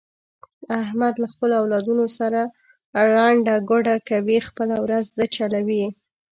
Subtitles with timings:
[0.81, 2.41] احمد له خپلو اولادونو سره
[3.11, 5.89] ړنده ګوډه کوي، خپله ورځ ده چلوي یې.